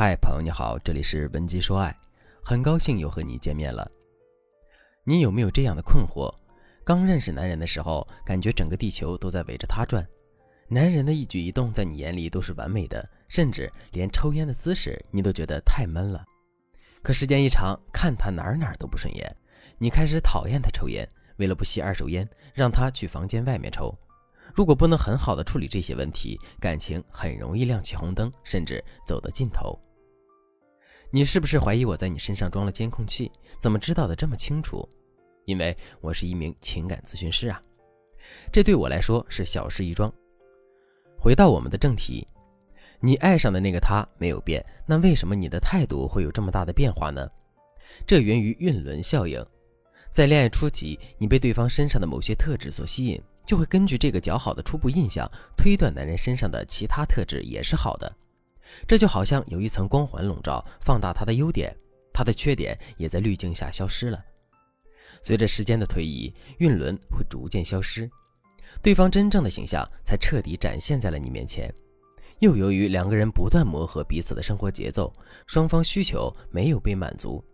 [0.00, 1.92] 嗨，朋友你好，这里是文姬说爱，
[2.40, 3.90] 很高兴又和你见面了。
[5.02, 6.32] 你有没有这样的困惑？
[6.84, 10.08] 刚认识男人的时候，感觉整个地球都在围着他转，
[10.68, 16.24] 男人的一举一动在你眼里都是完美的，甚至连抽烟的姿势你都觉得太闷了。
[17.02, 19.36] 可时间一长，看他哪儿哪儿都不顺眼，
[19.78, 21.04] 你开始讨厌他抽烟，
[21.38, 22.24] 为了不吸二手烟，
[22.54, 23.92] 让他去房间外面抽。
[24.54, 29.76] 如果不能很好的处理这些问题，感情很容易亮起红灯，甚至走到尽头。
[31.10, 33.32] 你是不是怀疑我在你身上装了监控器？
[33.58, 34.86] 怎么知道的这么清楚？
[35.46, 37.62] 因为我是一名情感咨询师啊，
[38.52, 40.12] 这对我来说是小事一桩。
[41.18, 42.28] 回到我们的正题，
[43.00, 47.26] 你爱上的那个他没有变，那为什么你的态度会有这么大的变化呢？
[48.06, 49.44] 这源于晕轮效应。
[50.12, 53.20] 在恋爱初期，你被对方身上的某些特质所吸引。
[53.46, 58.14] 就会根据这个较好的初步印象推断男人身上的其他特质也是好的，
[58.86, 61.74] 这就好像有一层光环笼罩，放大他的优点，
[62.12, 64.22] 他的缺点也在滤镜下消失了。
[65.22, 68.08] 随着时间的推移，晕轮会逐渐消失，
[68.82, 71.72] 对方真正的形象才彻底展现在了你面前。
[72.40, 75.12] 又由于两个人不断磨合彼此的生活节奏，
[75.46, 77.44] 双方需求没有被满足。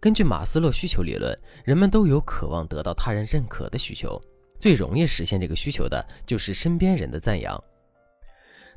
[0.00, 4.20] 根据马斯洛需求理论，人们都有渴望得到他人认可的需求。
[4.60, 7.58] 最容易实现这个需求的就是身边人的赞扬。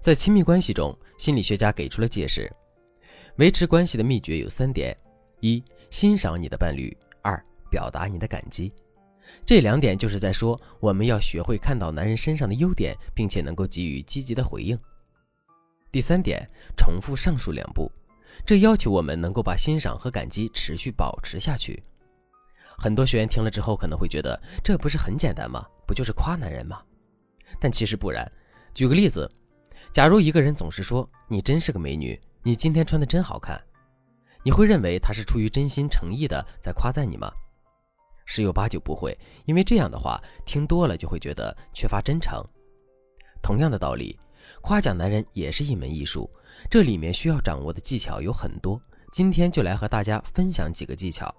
[0.01, 2.51] 在亲密关系中，心理学家给出了解释：
[3.35, 4.97] 维持关系的秘诀有三点：
[5.41, 8.73] 一、欣赏你的伴侣；二、表达你的感激。
[9.45, 14.75] 这两点就是在说，我们要学会看到男人身上的优点，并且能够给予积极的回应。
[15.91, 17.91] 第三点，重复上述两步，
[18.43, 21.83] 这要求我们能够把欣赏和感激持续保持下去。
[22.75, 25.63] 很多学员听了之后可能会觉得，这不是很简单吗？
[25.85, 26.81] 不就是夸男人吗？
[27.59, 28.27] 但其实不然。
[28.73, 29.29] 举个例子，
[29.91, 33.61] 假如一个人总是说你真是个美女，你今天穿的真好看，
[34.41, 37.29] 你会认为他是出于真心诚意的在夸赞你吗？
[38.23, 42.41] 十有八九不会，因为这样的话听多了就会觉得缺乏真诚。
[43.41, 44.17] 同样的道理，
[44.61, 46.29] 夸奖男人也是一门艺术，
[46.69, 48.81] 这里面需要掌握的技巧有很多，
[49.11, 51.33] 今天就来和大家分享几个技巧。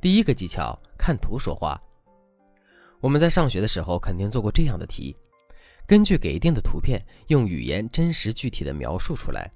[0.00, 1.78] 第一个技巧，看图说话。
[3.00, 5.14] 我们在上学的时候肯定做过这样的题：
[5.86, 9.50] 根据给定的图片，用语言真实具体的描述出来。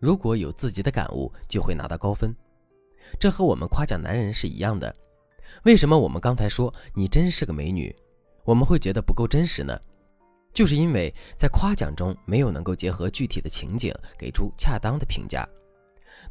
[0.00, 2.34] 如果有自己的感悟，就会拿到高分。
[3.20, 4.92] 这和我们夸奖男人是一样的。
[5.64, 7.94] 为什么我们刚才说你真是个美女，
[8.44, 9.78] 我们会觉得不够真实呢？
[10.52, 15.48] 就是因为在夸奖中没有能够结合具体的情景，给出恰当的评价。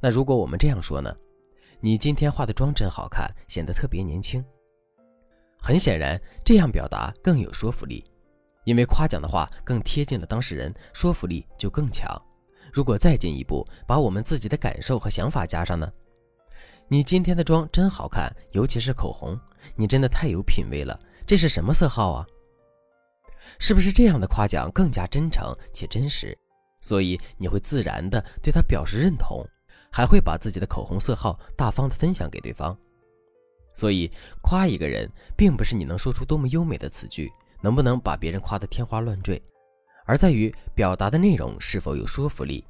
[0.01, 1.15] 那如果我们这样说呢？
[1.79, 4.43] 你今天化的妆真好看，显得特别年轻。
[5.59, 8.03] 很显然，这样表达更有说服力，
[8.63, 12.09] 因为夸奖的话更贴近了当事人，说服力就更强。
[12.71, 15.91] 如果再进一步，把我们自己的感受和想法加上呢？
[16.87, 19.39] 你今天的妆真好看，尤其是口红，
[19.75, 20.99] 你真的太有品味了。
[21.25, 22.25] 这是什么色号啊？
[23.59, 26.37] 是不是这样的夸奖更加真诚且真实？
[26.81, 29.45] 所以你会自然的对他表示认同。
[29.93, 32.73] 还会把自己的口红色号大方的分享给对方，
[33.75, 34.09] 所以
[34.41, 35.05] 夸一个人，
[35.35, 37.29] 并不是你能说出多么优美的词句，
[37.61, 39.41] 能不能把别人夸得天花乱坠，
[40.05, 42.65] 而在于表达的内容是否有说服力。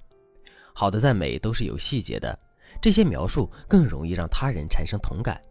[0.74, 2.38] 好的赞美都是有细节的，
[2.81, 5.41] 这些描述更容易让他人产生同感。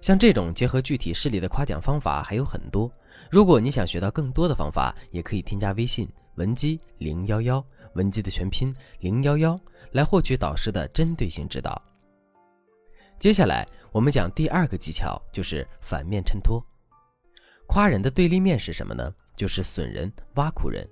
[0.00, 2.90] 像这种结合具体事例的夸奖方法还有很多，
[3.30, 7.64] 如果你想学到更多的方法，也可以添加微信文姬零幺幺。
[7.94, 9.56] 文姬的全拼零幺幺，
[9.92, 11.80] 来获取导师的针对性指导。
[13.20, 16.60] 接下来我们讲第二个技巧，就是反面衬托。
[17.74, 19.12] 夸人的对立面是什么呢？
[19.34, 20.88] 就是损人、挖苦人。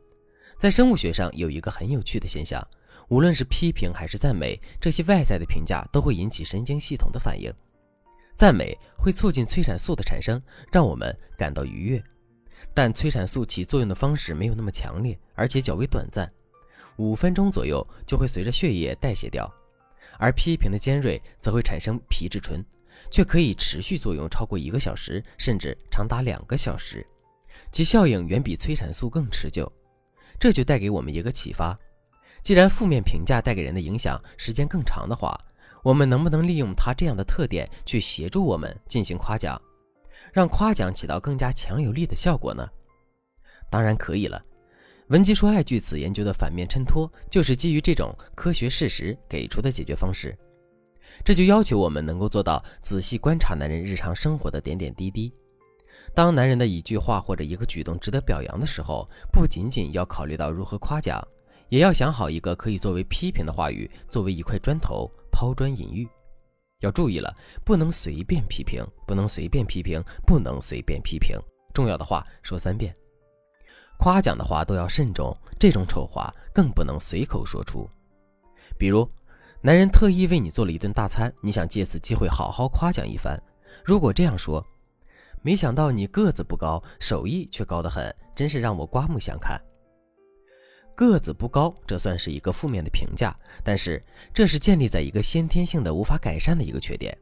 [0.59, 2.61] 在生物学上有一个很有趣的现象，
[3.09, 7.55] 无论是批评还是赞美，这些外在的评价都会引起神经系统的反应。
[8.35, 12.03] 赞美会促进催产素的产生，让我们感到愉悦，
[12.75, 16.29] 但催产素起作用的方式没有那么强烈，而且较为短暂。
[16.97, 19.49] 五分钟左右就会随着血液代谢掉，
[20.19, 22.61] 而批评的尖锐则会产生皮质醇，
[23.11, 27.07] 却可以持续作用超过一个小时，甚至长达两个小时，
[27.71, 29.71] 其效应远比催产素更持久。
[30.39, 31.79] 这就带给我们一个启发：
[32.43, 35.39] 既然负面评价带给人的影响时间更长的话，
[35.83, 39.61] 我们能不能利用它这样的特点去协助我们进行夸奖，
[40.33, 42.69] 让夸奖起到更加强有力的效果呢？
[43.71, 44.43] 当然可以了。
[45.09, 50.37] 文姬说爱据此研究的反面衬托，就是基于这种科学事实给出的解决方式。
[51.25, 55.33] 这就要求我们能够做到仔细观察男人日常生活的点点滴滴。
[56.15, 61.23] 当男人的一句话或者一个举动值得表扬的时候，不仅仅要考虑到如何夸奖，
[61.69, 66.07] 也要想好一个可以作为批评的话语，作为一块砖头抛砖引玉。
[66.81, 67.33] 要注意了，
[67.65, 71.39] 不能随便批评，不能随便批评，不能随便批评。
[71.73, 72.95] 重要的话说三遍。
[73.99, 77.89] 夸奖的话都要慎重，这种丑话更不能随口说出。
[78.77, 79.09] 比如，
[79.65, 83.41] 男人特意为你做了一顿大餐，你想借此机会好好夸奖一番。
[83.85, 84.65] 如果这样说，
[85.41, 89.61] 没想到你个子不高，手艺却高得很，真是让我刮目相看。
[90.97, 93.33] 个子不高，这算是一个负面的评价，
[93.63, 94.03] 但是
[94.35, 97.17] 这是建立在一个先天性的无法改善的一个缺点。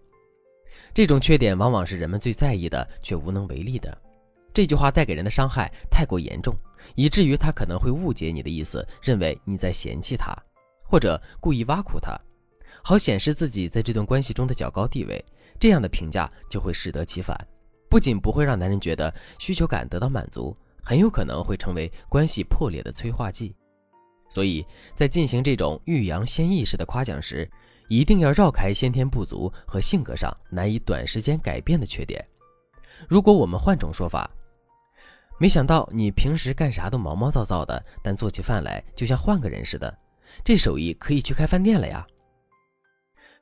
[0.94, 3.96] 这种缺点往往是人们最在意的，却无能为力的。
[4.54, 6.56] 这句话带给人的伤害太过严重，
[6.94, 10.34] 以至于他可能会误解你的意思，认为你在嫌弃他，
[10.82, 12.19] 或者故意挖苦他，
[12.82, 15.24] 好显示自己在这段关系中的较高地位。
[15.58, 17.38] 这样的评价就会适得其反，
[17.88, 23.54] 不仅不会让男人觉得需求感得到满足，很有可能会成为关系破裂的催化剂。
[24.30, 24.64] 所以
[24.96, 27.50] 在进行这种欲扬先抑式的夸奖时，
[27.88, 32.24] 一定要绕开先天不足和性格上难以短时间改变的缺点。
[33.08, 34.30] 如果我们换种说法，
[35.38, 39.94] 没想到你平时干啥都毛毛躁躁的，但做起饭来就像换个人似的，
[40.44, 42.06] 这手艺可以去开饭店了呀。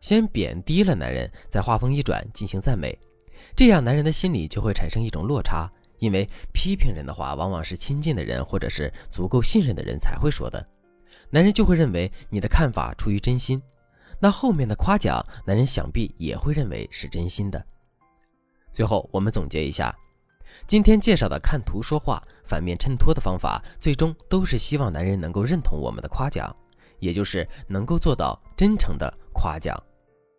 [0.00, 2.98] 先贬低了男人，再话锋一转进行赞美，
[3.56, 5.70] 这样男人的心里就会产生一种落差。
[5.98, 10.64] 因为批评人的话，往往是亲近的人或者是足够信任的人才会说的。
[11.28, 13.60] 男人就会认为你的看法出于真心，
[14.20, 17.60] 那后面的夸奖，男人想必也会认为是真心的。
[18.72, 19.92] 最后，我们总结一下，
[20.68, 26.54] 今天介绍的看图说话、反面衬托的方法，最终都是希望男人能够认同我们的夸奖，
[26.98, 29.80] 也就是能够做到真诚的夸奖。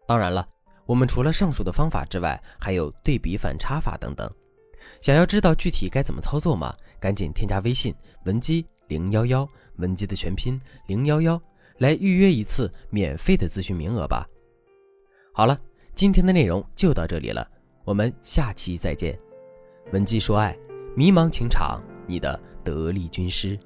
[0.07, 0.47] 当然了，
[0.85, 4.29] 我们除了上述的方法之外，还有对比反差法等等。
[5.01, 6.75] 想要知道具体该怎么操作吗？
[6.99, 7.93] 赶紧添加微信
[8.25, 9.47] 文姬零幺幺。
[9.77, 11.41] 文姬的全拼零幺幺，
[11.77, 14.27] 来预约一次免费的咨询名额吧。
[15.33, 15.57] 好了，
[15.95, 17.49] 今天的内容就到这里了，
[17.85, 19.17] 我们下期再见。
[19.93, 20.53] 文姬说爱，
[20.97, 23.57] 迷茫情场，你的得力军师。